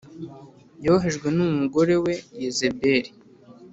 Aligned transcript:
yohejwe 0.85 1.27
n’umugore 1.35 1.95
we 2.03 2.13
Yezebeli 2.41 3.09